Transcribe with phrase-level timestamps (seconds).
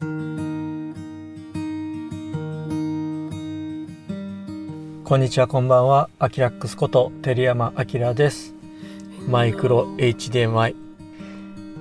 [0.00, 0.06] こ
[5.16, 6.08] んにちはこんばんは。
[6.20, 8.54] アキラックスこと照山明です。
[9.26, 10.76] マイクロ HDMI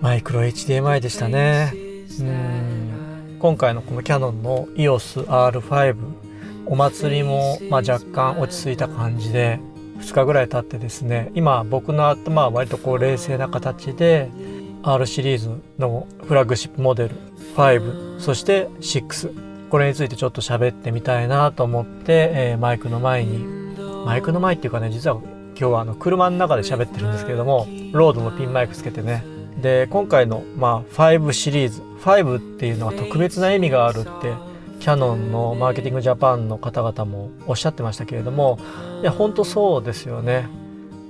[0.02, 1.72] マイクロ HDMI でしたね。
[2.20, 3.38] うん。
[3.38, 5.96] 今回のこのキヤノンの EOSR5
[6.66, 9.60] お祭りもまあ若干落ち着いた感じで
[10.00, 14.32] 2日ぐらい経ってですね今僕の頭は割とこう冷静な形で
[14.82, 17.16] R シリーズのフラッグシップモデル
[17.58, 23.40] 5そして6これについてちょっと喋ってみたいなと思って、えー、マイクの前に
[24.06, 29.26] マイクの前っていうかね実は今日はあの車の中で喋ってるんですけれどもロードのピンマイクつけてね。
[29.60, 34.34] で今回の、まあ、5シリーズ5っていうのは特別な意味があるって
[34.80, 38.60] キヤノンのマーケティングジャパンの方々もおっしゃってましたけれども
[39.02, 40.48] いや本当そうですよね。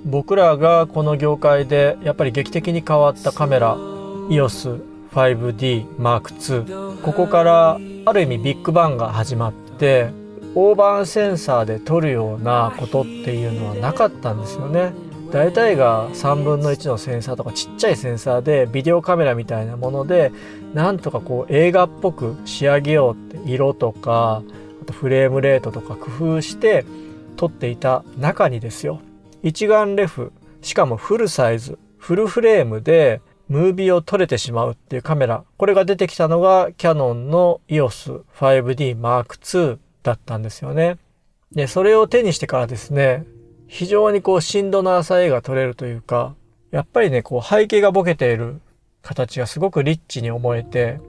[0.06, 10.12] 僕らがこの業界でやっぱり劇的に変わったカメラ EOS 5D M2 ここからある意味ビッグバンが始まって
[10.54, 14.94] オーバーセンサーで撮るようなことっていうのはなかったんですよね。
[15.32, 20.32] 大体が3分の1のセンサーとかちっちゃいセンサーでビデオカメラみたいなもので
[20.74, 24.42] なんとかこう映画っぽく仕上げようって色とか
[24.82, 26.86] あとフレームレートとか工夫して
[27.36, 29.02] 撮っていた中にですよ
[29.44, 30.32] 一眼レフ
[30.62, 40.98] しかもフルサイズフルフレームでムービーを撮れてしまうっていうカメラこれが出てきたのがキヤノンの EOS 5D Mark II だったんですよね。
[41.52, 43.26] で、それを手にしてからですね、
[43.68, 46.36] 非常にこう深度の浅い絵が撮れるというか、
[46.72, 48.62] やっぱりね、こう背景がボケている
[49.02, 51.00] 形がすごくリッチに思えて、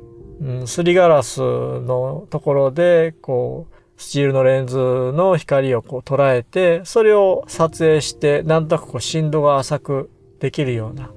[0.40, 11.10] うん、すりガラスのところで、こう、スチールのレンズの光をこう捉えて、それを撮影して、なんとなくこう深度が浅くできるような、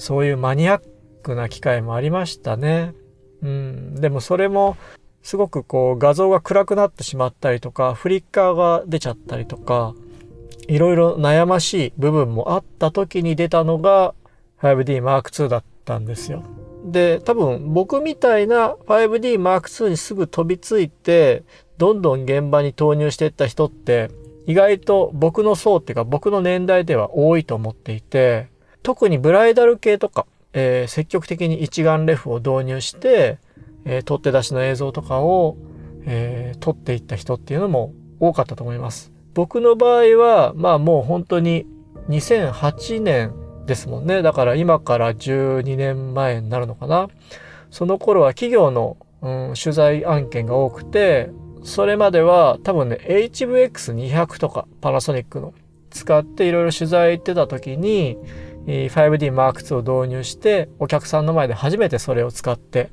[0.00, 0.80] そういうマニアッ
[1.22, 2.94] クな機械もありましたね。
[3.42, 4.78] うん、でもそれも
[5.22, 9.94] すごくこう画像が暗くなってしまったりとか、フリッカーが出ちゃったりとか、
[10.68, 14.14] いろいろ悩ましい部分もあった時に出たのが
[14.62, 16.44] 5D Mark II だったんですよ。
[16.84, 21.44] で、多分僕みたいな 5D Mark II にすぐ飛びついて、
[21.76, 24.10] どんどん現場に投入していった人って、
[24.46, 28.48] 意外と僕の層っていうか僕の年代では多いと思っていて、
[28.82, 33.38] 特にブライダル系とか、えー、積極的に一眼レフを導入して、
[33.84, 35.56] えー、取って出しの映像とかを、
[36.04, 39.12] えー、撮っていった人っていうのも多かったと思います。
[39.34, 41.66] 僕の場合は、まあもう本当に
[42.08, 43.32] 2008年
[43.66, 44.22] ですもんね。
[44.22, 47.08] だから今から12年前になるのかな。
[47.70, 51.30] その頃は企業の、うん、取材案件が多くて、
[51.62, 55.54] それまでは多分ね、HVX200 とかパナソニックの
[55.90, 58.18] 使っていろいろ取材行ってた時に、
[58.66, 62.90] 5D Mark II を導入してお客さんの前で初めてそれを使って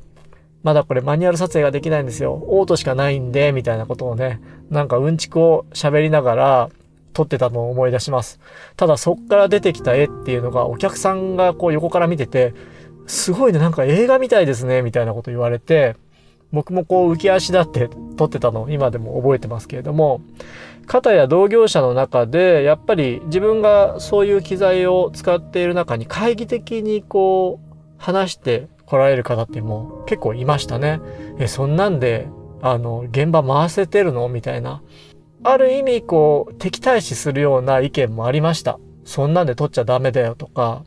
[0.63, 2.43] まだこれマニュアル撮影ができないんですよ。
[2.47, 6.69] オートしかないんで、みたいなことをね、なんかうんちくを喋りながら
[7.13, 8.39] 撮ってたのを思い出します。
[8.75, 12.53] ただそっから出てきた絵っていうのがお客さんがこう横から見てて、
[13.05, 15.95] すごいね、なんか映画みたいですね、みたいなこと言われて、
[16.51, 20.21] 僕もこう浮き足立って撮ってたのを今でも覚えてますけれども、
[20.85, 31.01] 肩や同業者の中でやっぱり自分がそういう機材を使っている中に懐疑的にこう話して来られる方ってもう結構いましたね。
[31.39, 32.27] え、そんなんで、
[32.61, 34.29] あの、現場回せてるの？
[34.29, 34.81] みたいな。
[35.43, 38.79] ある意味、こう、敵対視するような意見もありました。
[39.03, 40.83] そんなんで撮っちゃダメだよとか。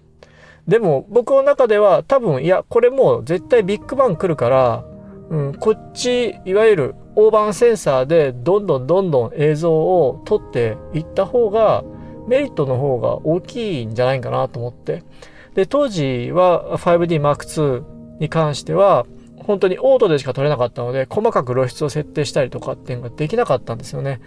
[0.66, 4.84] でも、僕の中では多分、いや、これもう絶対ビッグバン来るから、
[5.30, 11.84] うん、こっち、いわゆる大判センサーでどんどんどんどん映像を撮っていった方が、
[12.26, 15.04] メリットの方が大きいんじゃないかなと思って。
[15.54, 17.84] で、当時は 5D Mark II
[18.18, 24.20] に関しては、本当にオートでしか撮れなかったので、細かく露出を設定したりとかっていうのができなかったんですよね。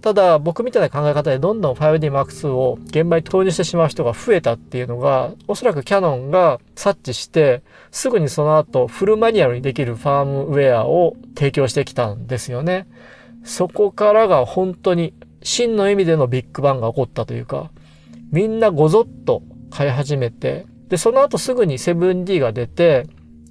[0.00, 12.86] ただ、僕みたいな考え方でどんどん 5D Mark II を現場に投入してしまう人が増えたっていうのが、おそらくキャノンが察知して、すぐにその後フルマニュアルにできるファームウェアを提供してきたんですよね。
[13.42, 17.70] そこからが本当に真の意味でのビッグバンが起こったというか、
[18.30, 23.06] みんなごぞっと買い始めて、で、その後すぐに 7D が出て、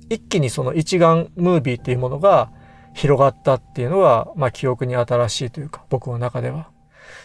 [0.10, 2.52] 一気にその一眼ムービーっていうものが
[2.98, 6.68] 広がったっていうのが、まあ記憶に新しいというか、僕の中では。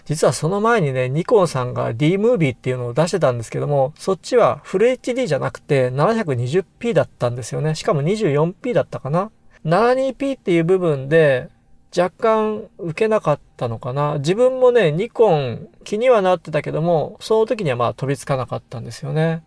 [0.04, 7.74] 実はその前にね、ニコンさんが D ムービーっていうのを出してたんですけども、そっちはフル HD じゃなくて 720p だったんですよね。
[7.74, 9.30] しかも 24p だったかな。
[9.64, 11.48] 72p っていう部分で
[11.96, 14.18] 若干受けなかったのかな。
[14.18, 19.42] 自分もね、ニコン気にはなってたけども、その時にはまあ飛びつかなかったんですよね。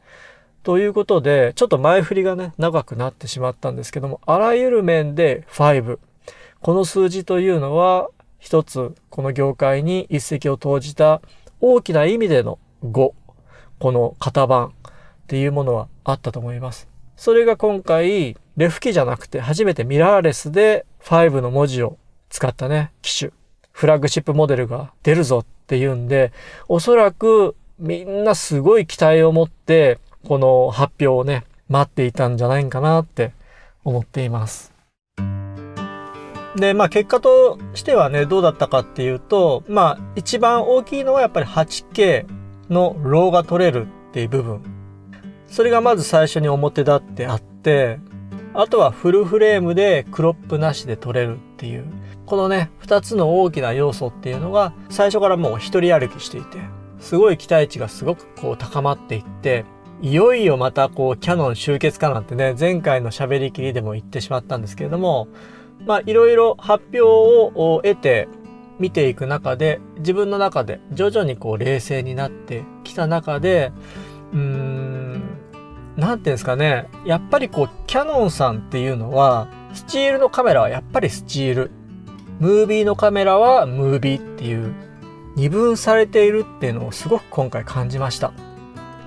[0.64, 6.00] ということで、ちょっと前振りがね、長くなってしまったんですけども、あらゆる面で5。
[6.66, 8.10] この数字というのは、
[8.40, 11.22] 一つ、この業界に一石を投じた
[11.62, 13.12] 大きな意味での5。
[13.78, 14.72] この型番っ
[15.28, 16.88] ていうものはあったと思います。
[17.18, 23.32] それが今回、レフ機じゃなくて初めてミラーレスで5の文字を使ったね、機種、
[23.72, 26.34] フラッグシップモデルが出るぞっていうんで、
[26.68, 33.34] おそらくみんなすごい期待を持って、この発表をね、待っていたんじゃないかなって
[33.84, 34.75] 思っています。
[36.56, 42.26] で、まあ結果としてはね、どうだったかっていうと、まあ一番大きいのはやっぱり 8K
[42.70, 44.62] のローが取れるっていう部分。
[45.48, 48.00] それがまず最初に表立ってあって、
[48.54, 51.86] あとはフルフレームでクロップなしで撮れるっていう。
[52.26, 56.58] このね、二つの大きな要素っていうのが最初からもう一人歩きしていて、
[57.00, 59.66] すごい期待値がすごくこう高まっていって、
[60.02, 65.28] いよいよまたこうキャノン集結かなんてね、前回の喋りきりでも言ってしまったんですけれども、
[65.86, 68.28] まあいろいろ発表を得て
[68.80, 73.72] 見ていく中で、自分の中で徐々にこう冷静になってきた中で、
[74.34, 75.24] うーん、
[75.96, 81.72] なんていうんですかね、やっぱりこう、キャノンさんっていうのは、スチールのカメラはやっぱりスチール。
[82.40, 84.74] ムービーのカメラはムービーっていう、
[85.38, 88.34] 二分されているっていうのをすごく今回感じました。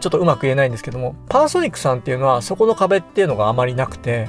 [0.00, 4.28] ちょっとうまく言えないんですけども、パナソニックさんっていうのはそこの壁っていうのがあまりなくて、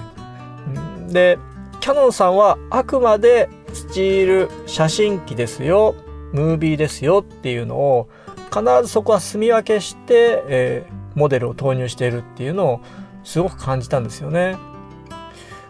[1.07, 1.37] で、
[1.79, 5.95] キャノンさんはあくまでスチール写真機ですよ、
[6.33, 8.09] ムービーですよっていうのを
[8.53, 12.81] 必ずそこは住み分けして、えー、モデルを投入しているっていうのを
[13.23, 14.57] すごく感じたんですよね。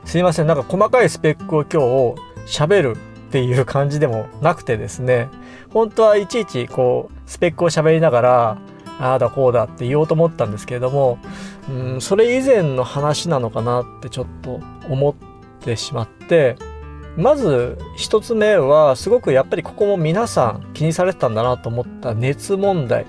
[0.06, 2.16] すいません、なんか細かいスペックを今
[2.48, 5.30] 日喋るっていう感じでもなくてですね、
[5.70, 8.58] 本当はいちいちこうスペックを喋りながら、
[9.00, 11.20] ああだこうだって言おうと思ったんですけれども、
[11.70, 14.60] うん、それ以前の話なのかなってちょっと
[14.90, 15.29] 思っ
[15.60, 16.56] てしまって、
[17.18, 23.06] まず1つ目はすごくやっぱりここも皆さん気にされてたんだなと思った熱問題。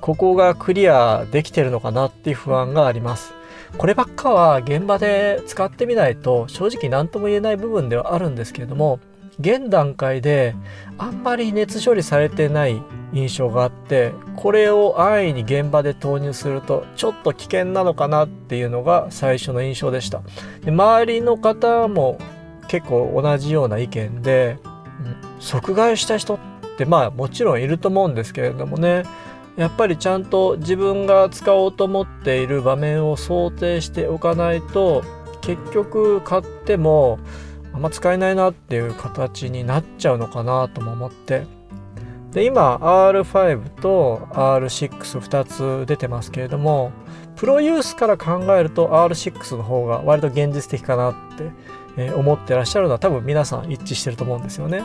[0.00, 3.32] ここがクリアできてるのかなっていう不安があります。
[3.76, 9.00] こればっかは現場で使ってみないと正直何とも言えない部分ではあるんですけれども、
[9.40, 10.54] 現段階で
[10.98, 12.80] あんまり熱処理されてない
[13.12, 20.22] 印象があってこれを安易に現場で投入するとちょっと危険なのかなっていうのが最初の印象でした。
[20.64, 22.18] で周りの方も
[22.68, 26.38] 結構同じような意見で、うん、即買いした人っ
[26.76, 29.04] てまあもちろんいると思うんですけれどもね
[29.56, 35.04] やっぱりちゃんと自分が使おうと思っている場面を想定しておかないと
[35.40, 37.18] 結局買っても
[37.84, 41.46] ま使えないなっていう形になっちゃうのかなとも思って
[42.32, 46.90] で今 R5 と R62 つ出てますけれども
[47.36, 51.14] プロユースから考えると R6 の方が割と現実的かなっ
[51.96, 54.82] て思ってらっしゃるのは多分皆さん一致してると思うんですよね。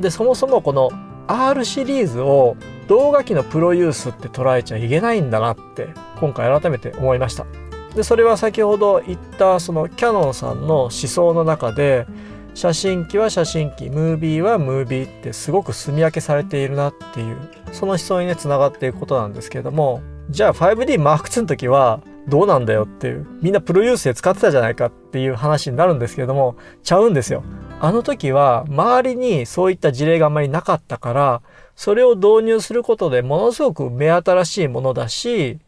[0.00, 0.90] でそもそもこの
[1.26, 2.56] R シリーズを
[2.86, 5.88] 動画機のプロユースって捉えちゃいけないんだなって
[6.18, 7.67] 今回改めて思いました。
[7.98, 12.06] でそれは先ほど言ったそのキャノンさんの思想の中で
[12.54, 17.36] 写真機は写真機ムービーはムービーってすごく住み分けされているなっていう
[17.72, 20.00] その思想にねつながっていくことなんですけれども
[20.30, 26.54] じゃあ 5DMark2 の時はどうなんだよっていうみんなプロユースで使ってたじゃないかっていう話になるんですけれども
[26.84, 27.42] ちゃうんですよ。
[27.80, 31.42] あの時は周りにそういった事例があんまりなかったから、
[31.76, 35.58] それを導入することでものすごく目新しいものだし、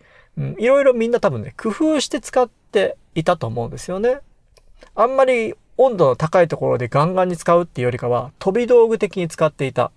[0.41, 4.21] うん、いろいろみんな多分ね、工夫して使っていたと思うんですよね。
[4.95, 9.93] あんまり温度の高いところでガンガンに使うっていうよりかは、飛び道具的に使っていた。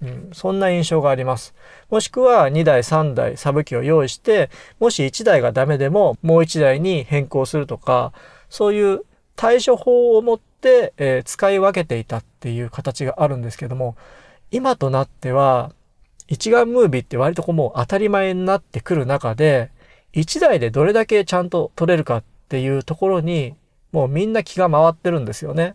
[0.00, 1.54] うん、そんな印象があります。
[1.90, 8.12] もしくは2台3台サブ機を用意して、もし1台がダメでももう1台に変更するとか、
[8.48, 9.02] そういう
[9.34, 13.96] 対処法を持って、えー、使い分けていたっていう形があるんですけども、
[14.52, 15.72] 今となっては、
[16.28, 19.70] 一眼ムービーって割とこうもう当たり前になってくる中で、
[20.12, 23.54] 一台でどれだけちゃんと撮れるかっていうところに、
[23.92, 25.74] もうみんな気が回ってるんですよね。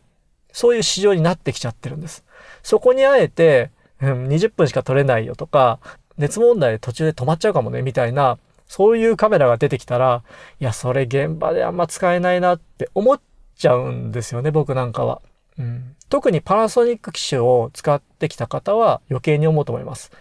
[0.52, 2.24] そういう市場になってきちゃってるんです。
[2.62, 3.72] そこにあえて、
[4.02, 5.80] うん、20分しか撮れないよとか、
[6.18, 8.38] 熱問題で途中で止まっちゃうかもね、みたいな、
[8.68, 10.24] そういうカメラが出てきたら、
[10.60, 13.22] いや、それ現場であんま使えないなって思っ
[13.56, 15.22] ちゃうんですよね、僕なんかは。
[15.58, 20.12] うん、特にパナソニック機種を使ってきた方は余計に思うと思います。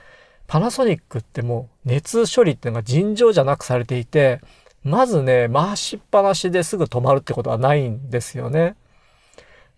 [0.52, 4.42] パナソニックってもう熱処理っていうのが尋常じゃなくされていて、
[4.85, 8.76] まずね、回しっぱなしですぐ止まるってことはないんですよね。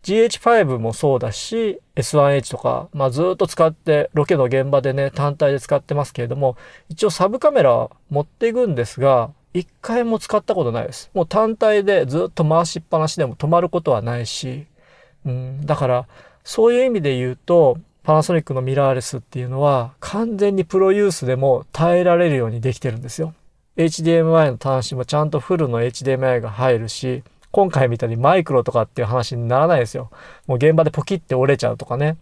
[0.03, 6.57] GH5 もそうだし、S1H とか、まあずっと使って、ロケの現場でね、単体で使ってますけれども、
[6.89, 11.09] 一応サブカメラ持っていくんですが、一回も使ったことないです。
[11.15, 14.67] もう単体でずっと回しっぱなしでも止まることはないし、
[15.25, 16.09] うん、だから
[16.43, 23.33] そういう意味で言うと、パナソニックのミラーレスっていうのは完全にプロユースでも耐えられるようにできてるんですよ。
[23.79, 30.11] HDMI の端子もちゃんとフルの HDMI が入るし、今回みたいにマイクロとかっていう話にならないですよ。
[30.47, 32.19] もう現場でポキって折れちゃうとかね。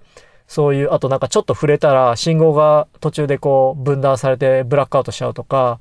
[0.46, 5.80] そういう、あとなんかちょっと触れたら信号が途中でこう分断されてブラックアウトしちゃうとか、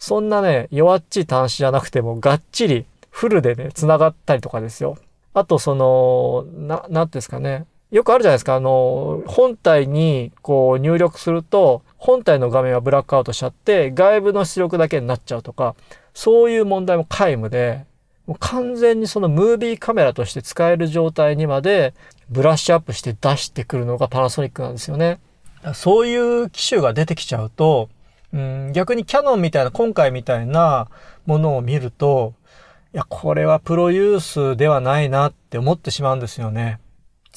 [0.00, 4.98] そんなね、弱っちい端子じゃなくてもがっちりフルでね、繋がったりとかですよ。
[5.34, 7.66] あとその、な、なんですかね。
[7.90, 8.56] よくあるじゃないですか。
[8.56, 15.76] あの、本体にこう入力すると、本体の画面はブラックアウトしちゃって、外部の出力だけになっちゃうとか、
[16.14, 17.84] そういう問題も皆無で、
[18.26, 21.94] もう完全にそのムービーカメラとして使える状態にまで
[22.28, 25.20] ブラッシュアップして出してくるのがパナソニックなんですよね。
[25.74, 27.88] そういう機種が出てきちゃうと、
[28.32, 30.88] うん、逆にキャノンみたいな、今回みたいな
[31.24, 32.34] ものを見ると、
[32.92, 36.78] いや、これはプロユースではないなって思ってしまうんですよね。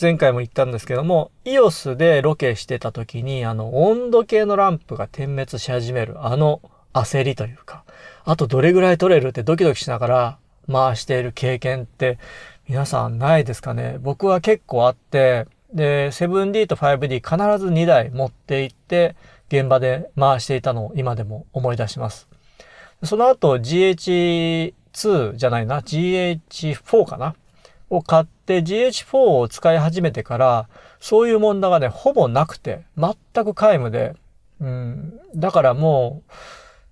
[0.02, 6.62] 前回も言ったんですけども、EOS でロケしてた時に、あの、温度計のランプが点滅し始める、あの
[6.94, 7.84] 焦りというか、
[8.24, 10.38] あとどれぐらい取れるってドキドキしながら
[10.72, 12.18] 回している経験って
[12.70, 13.98] 皆さんないですかね？
[14.00, 19.18] 僕は結構あって、で、7D と 5D 必ず2台持って行って、
[19.50, 22.30] 現場で回していたのを今でも思い出します。
[23.04, 27.36] その後 GH2 じゃないな、GH4 かな？
[27.90, 30.70] を買って GH4 を使い始めてから、
[31.00, 33.16] そういう問題がね、ほぼなくて、全
[33.46, 34.16] く皆無で、
[34.62, 36.32] うん、だからもう、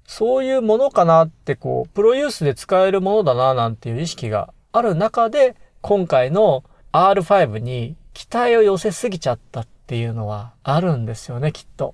[0.05, 6.63] そういうものかなってこう、プロユースで使えるものだななんていう意識がある中で、今回の
[6.93, 11.93] R5 に期待を寄せすぎちゃったっていうのはあるんですよね、きっと。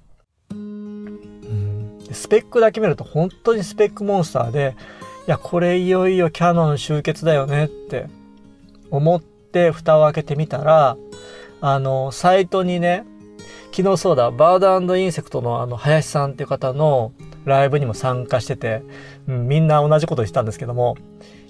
[2.11, 4.75] スペックだけ見ると本当にスペックモンスターで、
[5.27, 8.07] いや、これいよいよキャノン集結だよねって
[8.97, 10.97] 思って蓋を開けてみたら、
[11.61, 13.05] あの、サイトにね、
[13.75, 17.11] 昨日そうだ、バードインセクトのあの、林さんっていう方の
[17.43, 18.83] ライブにも参加してて、
[19.27, 20.95] うん、みんな同じこと言ってたんですけども、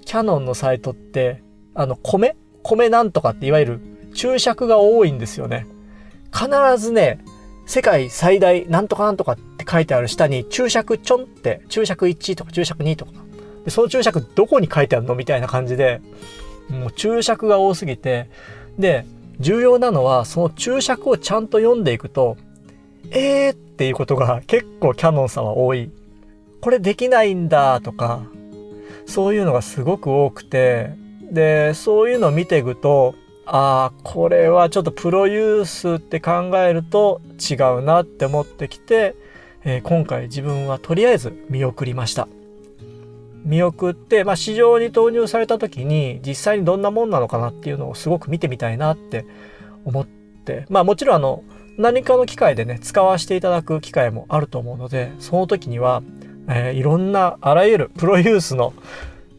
[0.05, 2.35] キャノンのサイトって、あの、米？
[2.63, 3.81] 米なんとかっていわゆる
[4.13, 5.67] 注釈が多いんですよね。
[6.31, 6.47] 必
[6.77, 7.19] ずね、
[7.65, 13.11] 世界最大なんとかなんとかって書いてある下に注釈ちょんって注釈1とか注釈2とか。
[13.65, 15.15] でその注釈どこに書いてあるの？
[15.15, 16.01] みたいな感じで
[16.69, 18.29] もう注釈が多すぎて。
[18.77, 19.05] で
[19.39, 22.37] 重要なのはその注釈をちゃんと読んでいくと
[23.09, 25.91] えーっていうことが結構キャノンさんは多い。
[26.61, 28.21] これできないんだとか
[29.05, 31.01] そういうのがすごく多くて。
[31.31, 33.15] でそういうのを見ていくと
[33.45, 39.15] ああ、これはちょっとプロユースって考えると違うなって思ってきて、
[39.65, 42.27] えー、今回自分はとりあえず見送りました。
[43.43, 49.25] 見送って、まあ、市場に投入された時に実際にどんなもんなのかなっていうのをすごく見てみたいなって
[49.85, 51.43] 思って、まあもちろんあの、
[51.77, 56.03] 何かの機会でね、使わせていただく機会もあると思うので、その時には、
[56.47, 58.73] えー、いろんなあらゆるプロユースの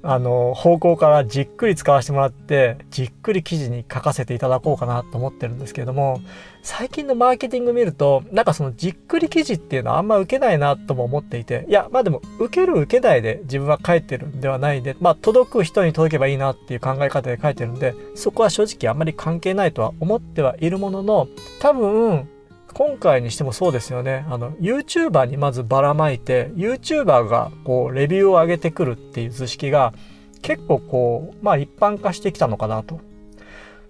[0.07, 6.21] あの、方向からじっくり使わせてもらって、じっくり記事に書かせていただこうかなと思ってるんですけれども、
[6.65, 21.29] 最近のマーケティング見ると、なんかそのじっくり記事っていうのはあんま受けないなとも思っていて、いや、まあでも、受ける受けないで自分は書いてるんではないんで、まあ届く人に届けばいいなっていう考え方で書いてるんで、そこは正直あんまり関係ないとは思ってはいるものの、
[21.61, 22.31] 多分、
[22.73, 24.25] 今回にしてもそうですよね。
[24.31, 29.93] あの、YouTuber にまずばらまいて、YouTuber がこう、レビューを上げてくるっていう図式が、
[30.41, 33.01] 結構こう、まあ一般化してきたのかなと。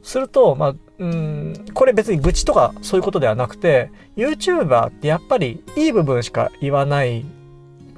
[0.04, 7.24] すると、まあ、うん、これ別に愚痴とかそういうことではなくて、YouTuber ってやっぱりいい部分しか言わない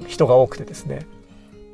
[0.07, 1.07] 人が多くてですね。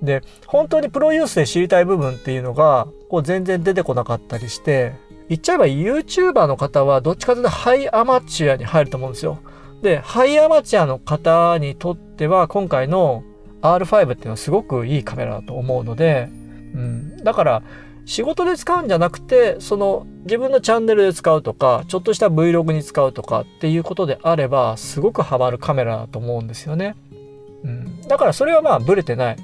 [0.03, 4.95] で、本当にプロユースで知りたい部分っていうのが、こう全然出てこなかったりして、
[5.29, 9.39] 言っちゃえば YouTuber の方はどっちかというとハイアマチュアに入ると思うんですよ。
[9.83, 13.23] で、ハイアマチュアの方にとっては今回の
[13.61, 16.29] R5 っていうのはすごくいいカメラだと思うので、
[16.75, 17.63] うん、だから
[18.05, 26.97] 仕事で使うんじゃなくて、その自分のチャンネルで使うとか、ちょっとした Vlog に使うとかっていうことであれば、すごくハマるカメラだと思うんですよね。
[27.65, 29.37] うん、だからそれはまあブレてない。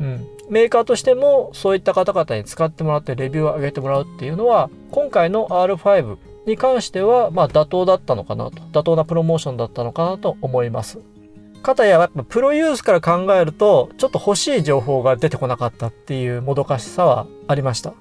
[0.00, 10.98] うん、メーカーとしてもそういった方々に使ってもらってレビューを上げてもらうっていうのは今回の R5 に関してはまあ妥当だったのかなと妥当なプロモーションだったのかなと思います。
[11.64, 17.94] かたややっぱプロユースから考えるとちょっと欲しい情報が出てこなかったっていうもどかしさはありました。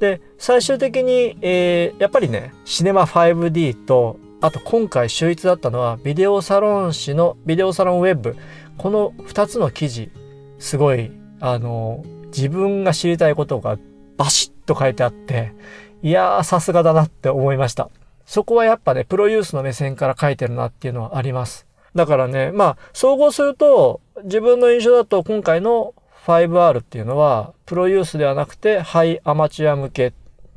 [0.00, 8.36] で最終的に、えー、やっぱりねシネマ 5D とあと今回秀逸だったのはビデオサロン誌のビデオサロンウェブ
[8.78, 10.10] この2つの記事
[10.58, 11.12] すごい
[11.44, 13.76] あの、自分が知りたいことが
[14.16, 15.52] バシッと書いてあって、
[16.00, 17.90] いやー、さすがだなって思いました。
[18.26, 21.66] そこはやっぱね、プロユースの目線から書いてるなっていうのはあります。
[21.94, 25.94] だからね、まあ、総合すると、自分の印象だと今回の
[26.26, 30.12] 5R っていうのは、プロユースではなくて、ハイアマチュア向けっ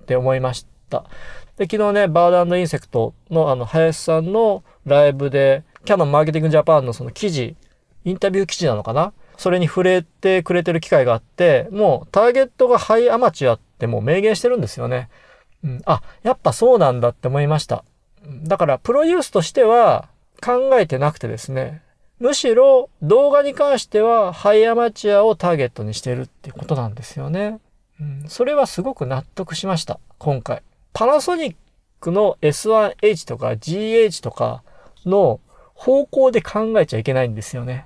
[0.05, 1.05] て思いました。
[1.57, 7.55] で、昨日ね、バードインセクトのあの、林さんのライブで、キャノンマーケティングジャパンのその記事、
[8.03, 9.13] インタビュー記事なのかな？
[9.37, 15.09] それに触れてくれてる機会があって、もうターゲットがハイアマチュアってもう明言してるんですよね。
[15.63, 17.83] うん、あ、やっぱそうなんだって思いました。
[18.43, 20.07] だから、プロユースとしては
[20.41, 21.81] 考えてなくてですね、
[22.19, 27.59] むしろ動画に関してはハイアマチュアをターゲットにしてるっていうことなんですよね。
[27.99, 30.61] うん、それはすごく納得しました、今回。
[30.93, 31.55] パナソニッ
[31.99, 34.63] クの S1H とか GH とか
[35.05, 35.39] の
[35.73, 37.85] 方向で考えちゃいけないんですよね。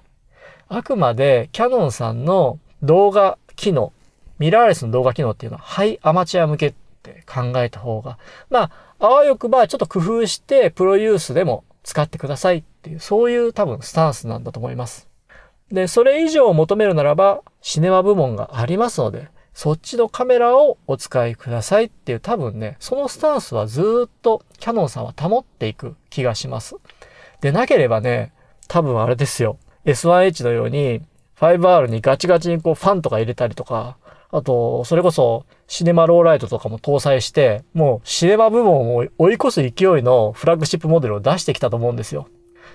[0.67, 3.91] あくまでキャノンさんの動画機能、
[4.37, 15.09] ミラーレスの動画機能っていうのはハイアマチュア向けって考えた方が、まあ、あわよくばちょっと工夫してプロユースでも使ってくださいっていう、そういう多分スタンスなんだと思います。
[15.71, 26.75] で、それ以上を求めるならば、シネマ部門がありますので、そっちのカメラをお使いくださいっていう多分ね、そのスタンスはずっとキャノンさんは保っていく気がします。
[27.41, 28.33] でなければね、
[28.67, 29.57] 多分あれですよ。
[29.85, 31.01] S1H のように
[31.39, 33.97] 5R にガチガチにこうファンとか入れたりとか、
[34.31, 39.71] あと、それこそシネマローライトとかも搭載して、もうシネマ部門を追い越す勢い
[40.03, 42.27] のフラッグシップモデルを出してきたと思うんですよ。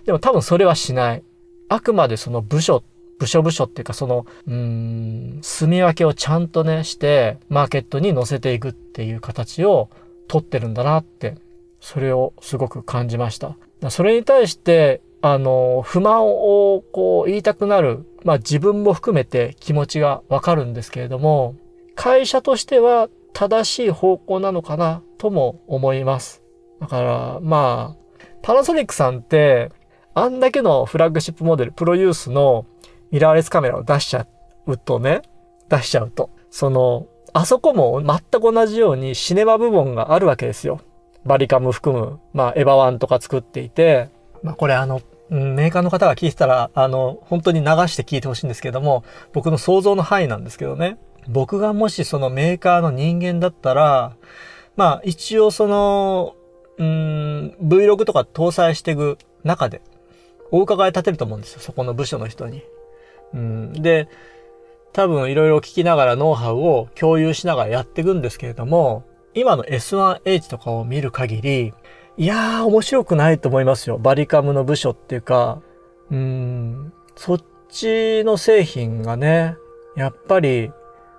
[0.04, 1.22] でも多分それはしない。
[1.68, 2.82] あくまでその部署、
[3.18, 9.90] 部署部署っていうかその、うーん、住み分けをちゃんとね、して、マーケットに乗せていくっていう形を
[10.26, 11.36] 取ってるんだなって、
[11.80, 13.56] それをすごく感じました。
[13.90, 21.54] それに対して、あの、不満をこう言いたくなる、まあ自分も含めて気持ちがわかるんですけれども、
[21.94, 26.42] 会社としては正しい方向なのかなとも思います。
[26.78, 29.72] だから、まあ、パナソニックさんって、
[30.12, 32.66] あんだけのフラッグシップモデル、プロユースの
[33.10, 34.26] ミラーレスカメラを出しちゃ
[34.66, 35.22] うとね、
[35.70, 40.82] 出しちゃうと、その、あそこも全く同じようにシネマ部門があるわけですよ。
[41.24, 44.10] バリカム含む、まあ、エヴァワンとか作っていて、
[44.42, 45.00] まあ、これあの、
[45.34, 50.98] メーカーの方が聞いてたら、あの、本当に流して聞いてほしいんですけども、僕の想像の範囲なんですけどね。
[51.28, 54.16] 僕がもしそのメーカーの人間だったら、
[54.76, 56.36] まあ一応その、
[56.78, 59.80] うん、Vlog とか搭載していく中で、
[60.50, 61.60] お伺い立てると思うんですよ。
[61.60, 62.62] そこの部署の人に。
[63.32, 64.08] うん、で、
[64.92, 69.02] 多分いろいろ聞きながらノウハウを共有しながらやっていくんですけれども、
[69.34, 71.74] 今の S1H とかを見る限り、
[72.16, 73.98] いやー、面白くないと思いますよ。
[73.98, 75.60] バリカムの部署っていうか、
[76.10, 79.56] うん、そっちの製品がね、
[79.96, 80.70] やっぱり、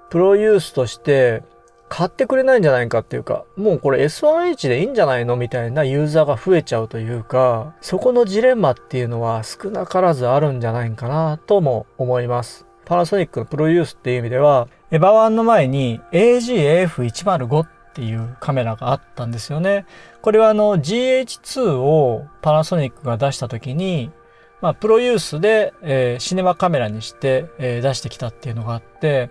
[0.10, 1.44] プロユースとして
[1.90, 12.66] 買ってくれないんじゃないかっていうか、もうこれ S1H でいいんじゃないのみたいなユーザーが増えちゃうというか、そこのジレンマっていうのは少なからずあるんじゃないかなとも思います。
[12.86, 19.86] パナソニックのプロユースっていう意味では、エヴァ1の前に AGAF105 っっていうカメラがあったんですよね。
[20.22, 24.12] これはあの GH2 をパナソニックが出した時に、
[24.60, 29.30] まあ、プロユースで、えー、シネマカメラにして、えー、出してきたっていうのがあって、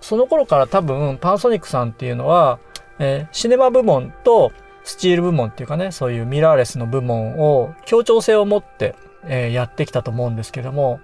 [0.00, 2.58] その頃から多分パナソニックさんっていうのは、
[2.98, 4.50] えー、シネマ部門と
[4.82, 11.00] スチール部門っていうかね、そういうミラーレスの部門を協調性を持って、えー、やってきたと思うんですけども、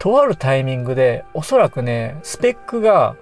[0.00, 3.14] とあるタイミングでおそらくね、スペックが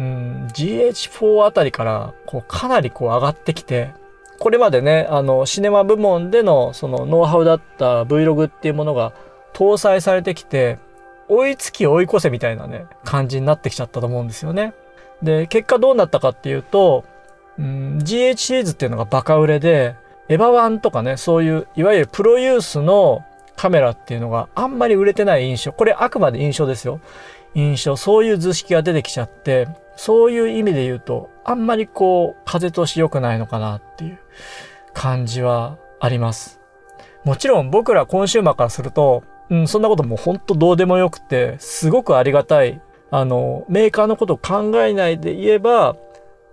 [0.00, 3.90] うん、GH4 あたりから、こう、かなりこう上がってきて、
[4.38, 9.12] これまでね、あの、シネマ部門での、その、ノウハウだった Vlog っていうものが
[9.52, 10.78] 搭載されてきて、
[11.28, 14.72] 追いつき追い越せみたいなね、感じになってきちゃったと思うんですよね。
[15.22, 17.04] で、結果どうなったかっていうと、
[17.58, 19.96] うん、GH シリーズっていうのがバカ売れで、
[20.30, 23.22] エヴァ1とかね、そういう、いわゆるプロユースの
[23.54, 25.72] カメラっていうのがあんまり売れてない印象。
[25.72, 27.00] これあくまで印象ですよ。
[27.54, 29.68] 印象、そういう図式が出てきちゃって、
[30.02, 34.18] そういう意味で言うと、あんまりこう、風通し良くないのかなっていう
[34.94, 36.58] 感じはあります。
[37.22, 42.80] もちろん僕らコンシューマーからすると、うん、そんなこともほんとどうでもよくて、すごくありがたい。
[43.10, 45.96] あの、メーカーのことを考えないで言えば、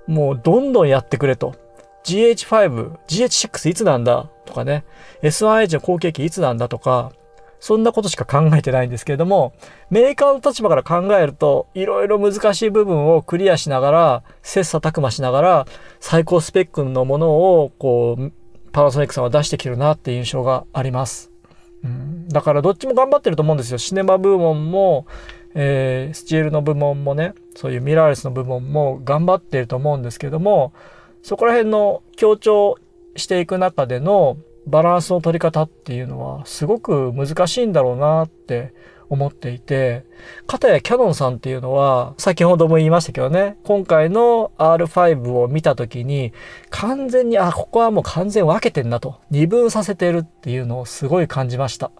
[0.07, 1.55] もうどんどんやってくれと。
[2.03, 4.83] GH5、GH6 いつなんだとかね、
[5.21, 7.13] S1H の後継機いつなんだとか、
[7.59, 9.53] そんなことしか考えてないんですけれども、
[9.89, 15.65] メーカーの立場から考えると、いろいろ難しい部分をクリアしながら、切磋琢磨しながら、
[15.99, 17.29] 最高スペックのもの
[17.61, 18.31] を、こう、
[18.71, 21.31] パナソニックさんは出してきてるなっていう印象があります。
[21.83, 23.77] うん、だからどっちも頑張ってると思うんですよ。
[23.77, 25.05] シネマ部門も、
[25.55, 30.73] えー、スチールの部門もね、そういうミラーレスの部門も頑張ってると思うんですけども、
[31.23, 32.77] そこら辺の強調
[33.15, 34.37] していく中での
[34.67, 38.73] バランスの取り方っていうのはすごく難しいんだろうなって
[39.09, 40.05] 思っていて、
[40.45, 46.33] かたやキャノンさんっていうのは、先ほども言いましたけどね、今回の R5 を見た時に、
[46.69, 51.91] 完全に、あ、ここはもう完全分けてんなと、二分させてるっていうのをすごい感じました。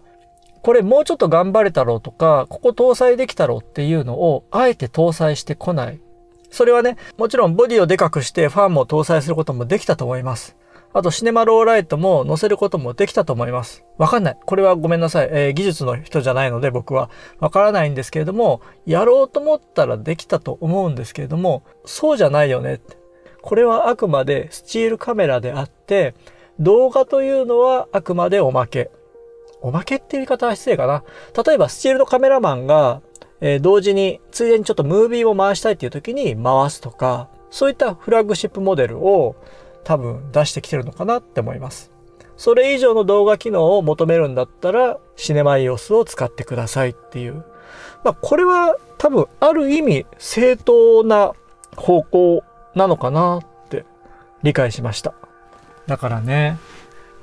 [0.62, 6.00] これもうちょっと頑張れたろうとか、ここ搭載できたろうっていうのを、あえて搭載してこない。
[6.50, 10.57] それはね、もちろんボディをでかくしてファンも搭載することもできたと思います。
[10.98, 13.84] あとシネマローライトも載せることもできたと思います。
[13.98, 14.38] わかんない。
[14.44, 15.28] これはごめんなさい。
[15.30, 17.08] えー、技術の人じゃないので僕は
[17.38, 22.80] わからないんですけれども、やろうと思ったらできたと思うんですけれども、そうじゃないよね。
[23.42, 26.16] これはあくまでスチールカメラであって、
[26.58, 28.90] 動画というのはあくまでおまけ。
[29.60, 31.04] おまけって言い方は失礼かな。
[31.46, 33.02] 例えばスチールのカメラマンが、
[33.40, 39.36] えー、同時についでにちょっとムービーを回したいっていう時に回すとか、そういったフラッグシップモデルを
[39.84, 41.90] 多分出してきてるのかなって思います。
[42.36, 47.44] それ以上の動画機能を求めるんだったら、シネマイオスを使ってくださいっていう。
[48.04, 51.32] まあ、これは多分ある意味正当な
[51.76, 53.84] 方向なのかなって
[54.42, 55.14] 理解しました。
[55.86, 56.58] だからね、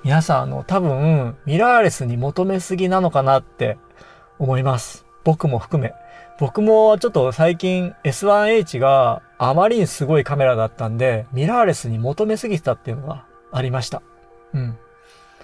[0.04, 3.78] 皆さんあの多分ミラーレスに求めすぎなのかなって
[4.38, 5.06] 思います。
[5.24, 5.94] 僕も含め。
[6.40, 14.02] 僕もちょっと最近 S1H があまりにすごいカメラだったんで、ミラーレスに求めすぎてたっていうのがありました。
[14.54, 14.78] うん。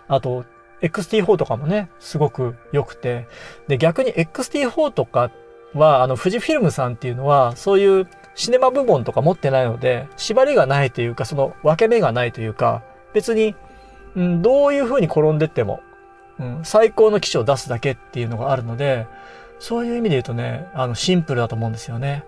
[0.07, 0.45] あと、
[0.81, 3.27] XT4 とかもね、すごく良くて。
[3.67, 5.31] で、逆に XT4 とか
[5.73, 13.55] は、あの、富士フィルムさんっていうのは、そういうシネマ部門とか持ってないので、縛りがないというか、その分け目がないというか、別に、
[14.15, 15.81] うん、どういう風に転んでっても、
[16.39, 19.07] うん、最高の機種を出すだけっていうのがあるので、
[19.59, 22.23] そういう意味で言うとね、あの、シンプルだと思うんですよね。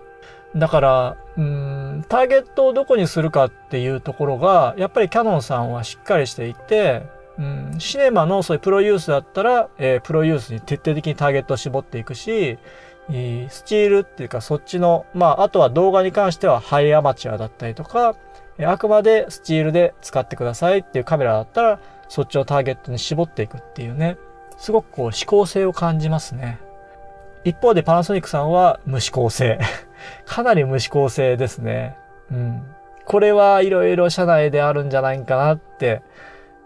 [0.56, 7.02] だから、うん、ターゲットをどこにするかっていうところが、やっぱりキャノンさんはしっかりしていて、
[7.38, 12.58] うん、シネマのそういうプロユースだったら、えー、プロユースに徹底的にターゲットを絞っていくし、
[13.08, 18.16] スチールっていうかそっちの、まあ、あとは動画に関してはハイアマチュアだったりとか、
[18.64, 24.16] あくまでスチールで使ってくださいっていうカメラだったら、そっちをターゲットに絞っていくっていうね、
[24.56, 26.60] すごくこう思考性を感じますね。
[27.44, 29.58] 一方でパナソニックさんは無指向性。
[30.26, 31.96] かなり無指向性ですね。
[32.30, 32.62] うん。
[33.04, 36.02] これはいろいろ社内であるんじゃないかなって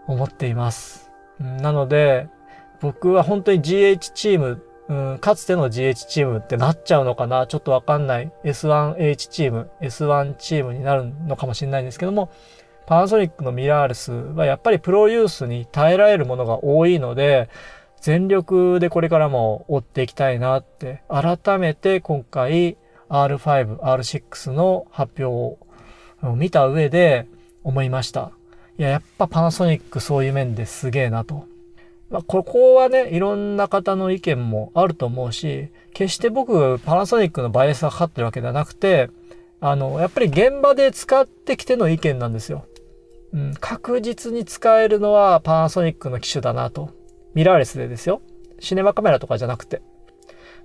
[0.07, 1.11] 思っています。
[1.39, 2.27] なので、
[2.79, 12.29] 僕は本当に GH チーム、うん、かつての GH チームってなっちゃうのかなちょっとわかんない S1H チーム、S1 チームになるのかもしれないんですけども、
[12.87, 17.49] パナソニックのミラーレスはやっぱりプロユースに耐えられるものが多いので、
[18.01, 22.77] 全力でこれからも追っていきたいなって、改めて今回
[23.09, 25.59] R5、R6 の発表
[26.25, 27.27] を見た上で
[27.63, 28.31] 思いました。
[28.77, 31.45] いや、やっぱパナソニックそういう面ですげえなと。
[32.09, 39.09] まあ、ここはね、いろんな方の意見もあると思うし、決して僕、パナソニックのバイアスがかかってるわけではなくて、
[39.61, 42.65] あの、やっぱり現場で使ってきての意見なんですよ。
[43.33, 46.98] うん、確実に使えるのはパナソニックの機種だなと。
[47.39, 48.21] ミラーレスでですよ。
[48.59, 49.81] シネマカメラとかじゃなくて。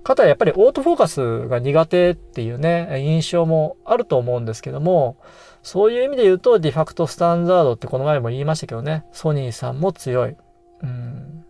[0.03, 5.15] かたやっぱりオートフォーカスが苦手っていうね、印象もあると思うんですけども、
[5.63, 10.35] そういう意味で言うと、ディファクトスタンダードってこの前も言いましたけどね、ソニーさんも強い。
[10.83, 11.45] うん。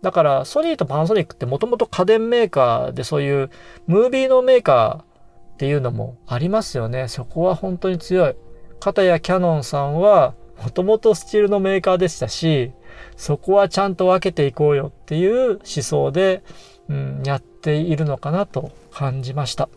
[0.00, 3.50] だから、ソニーとパナソニックってもともと家電メーカーでそういう
[3.86, 7.08] ムービーのメーカーっていうのもありますよね。
[7.08, 8.36] そこは本当に強い。
[8.80, 10.32] かたやキャノンさんは、
[10.62, 12.72] もともとスチールのメーカーでしたし、
[13.16, 16.42] そこはちゃんと分けていこうよっていう思想で、
[16.88, 19.68] うん、やっているのかなと感じました。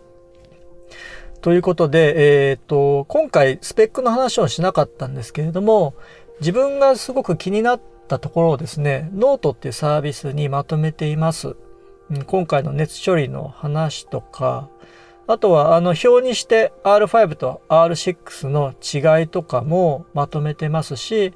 [1.41, 5.95] ということで、えっ、と、今回スペックの話をしなかったんですけれども、
[6.39, 11.56] 自分がすごく気になったところをですね、ノートっていうサービスにまとめています。
[12.28, 14.69] 今回の熱処理の話とか、
[15.27, 18.73] あとはあの表にして R5 と R6 の
[19.19, 21.33] 違いとかもまとめてますし、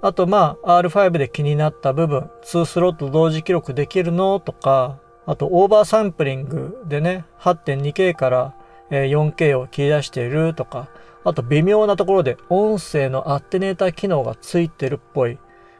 [0.00, 8.54] あとまあ R5 で気になった部分、2スロット同時記録できるのとか、あとオーバーサンプリングでね、8.2K から
[8.90, 10.88] 4K を切り出しているとか、
[11.24, 15.38] あと微妙なところで音声のアッテネーター機能がついてるっぽい。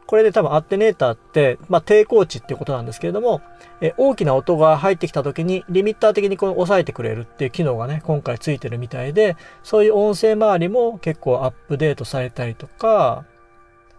[0.08, 3.42] これで多分アテネーターって、まあ、抵抗値っていうことなんですけれども、
[3.82, 13.26] え大きな音が入ってきた時にリミッター的にこの抑えてくれるっていう機能がね、今回ついてるみたいで、そういう音声周りも結構アップデートされたりとか、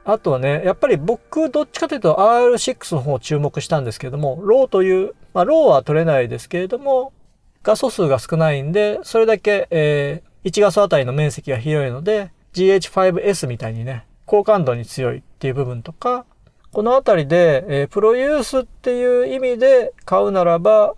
[0.03, 7.13] あとはね、やっぱり僕どっちかというと R6 の方を注目したんですけれども、ローという、まあローは取れないですけれども、
[7.61, 16.23] 画素数が少ないんで、それだけ、えー、1画素あたりの面積が広いので、GH5S みたいにね、高感度に強いっていう部分とか、
[16.71, 20.93] このあたりで、えー、プロユースっていう意味で買うならば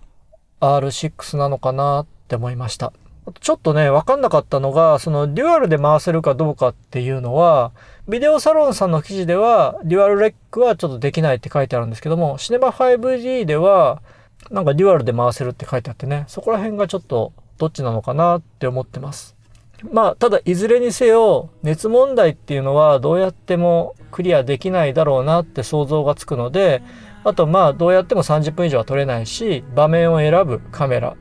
[0.60, 2.92] R6 なのかなって思いました。
[3.40, 7.72] ちょっとね、わかんなかったのが、そのデュアルで回せるかどうかっていうのは、
[8.06, 14.02] ビデオサロンさんの記事では、デュアルレックはちょっとできないって書いてあるんですけども、 CINEMA5D では、
[14.50, 19.36] なんかデュアルで回せるって書いてあってね、そこら辺がちょっとどっちなのかなって思ってます。
[19.90, 26.82] まあ、ただいずれにせよ、熱問題っていうのはどうやってもクリアできないだろうなって想像がつくので、
[27.24, 31.16] あとまあ、どうやっても30分以上は撮れないし、場面を選ぶカメラ。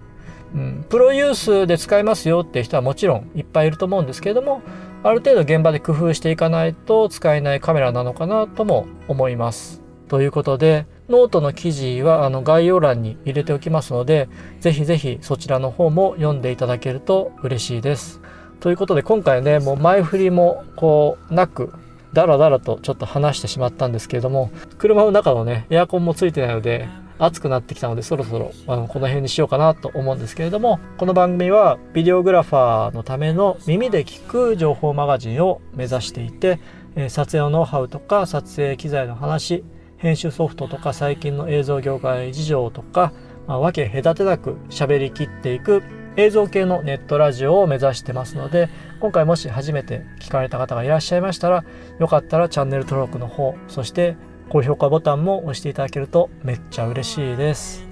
[0.53, 4.61] うん、プロユースで使いますよっていう人はもちろんいっぱいいると思うんですけれども、
[5.03, 9.81] ある程度現場で工夫していかないと使えないカメラなのかなとも思います。
[10.07, 14.27] ということで、ノートの記事はあの概要欄に入れておきますので、
[14.59, 18.20] ぜひぜひそちらの方も読んでいただけると嬉しいです。
[18.61, 21.73] ということで今回ね、もう前振りもこうなく、
[22.13, 36.59] だらだらとちょっと話してしまったんですけれども、車の中のね、エアコンもついてないので、暑くなってきたのでそろそろあのこの辺にしようかなと思うんですけれどもこの番組はビデオグラファーのための耳で聞く情報マガジンを目指していて
[36.95, 39.63] え撮影のノウハウとか撮影機材の話
[39.97, 43.13] 編集ソフトとか最近の映像業界事情とか、
[43.45, 45.83] まあ、わけ隔てなく喋りきっていく
[46.17, 48.69] 映像系のネットラジオを目指してますので
[48.99, 51.63] 今回もし初めて聞かれた方がいらっしゃいましたら
[51.99, 54.15] よかったらチャンネル登録の方そして
[54.51, 57.91] 高評価ボタンも押していただけるとめっちゃ嬉しいです。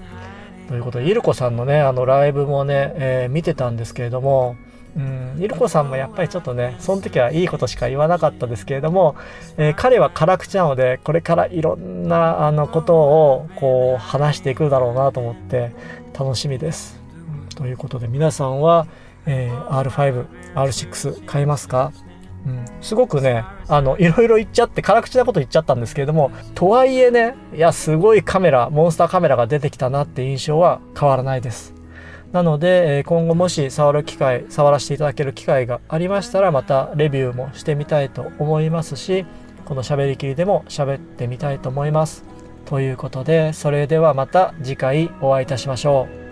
[0.67, 4.55] ということで、イルコさんのね、あのライブもね、えー、見てたんですけれども、
[4.95, 9.15] うん、イルコさんもやっぱりちょっとね、その時はいいことしか言わなかったですけれども、
[9.57, 15.71] えー、彼は辛口なので、これからいろんなあのことをこう話していくだろうなと思って
[16.13, 16.98] 楽しみです。
[17.59, 18.87] ということで皆さんは、
[19.25, 21.91] えー、R5、R6 買いますか？
[22.45, 31.73] うん、すごくね、あの、いろいろ言っちゃって、辛口なこと言っちゃったんですけれども、とはいえね、いや、すごいカメラ、モンスターカメラが出てきたなって印象は変わらないです。
[32.31, 39.25] なので、今後もし触る機会、触らせていただける機会がありましたら、またレビューもしてみたいと思いますし、
[39.65, 42.23] この喋りきりでも喋ってみたいと思います。
[42.63, 46.28] ということで、それではまた次回お会いいたしましょう。